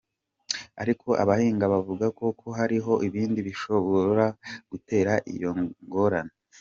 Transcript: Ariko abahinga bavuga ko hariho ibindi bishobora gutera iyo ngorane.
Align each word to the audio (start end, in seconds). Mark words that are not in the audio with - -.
Ariko 0.81 1.07
abahinga 1.23 1.65
bavuga 1.73 2.05
ko 2.19 2.25
hariho 2.57 2.93
ibindi 3.07 3.39
bishobora 3.47 4.25
gutera 4.69 5.13
iyo 5.33 5.51
ngorane. 5.85 6.33